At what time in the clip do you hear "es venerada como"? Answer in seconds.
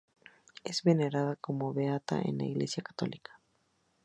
0.63-1.73